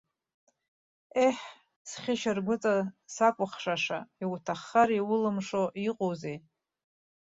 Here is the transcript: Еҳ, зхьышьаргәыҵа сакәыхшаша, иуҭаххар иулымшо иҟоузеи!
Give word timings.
Еҳ, 1.25 1.37
зхьышьаргәыҵа 1.89 2.75
сакәыхшаша, 3.13 3.99
иуҭаххар 4.23 4.89
иулымшо 4.93 5.63
иҟоузеи! 5.89 6.37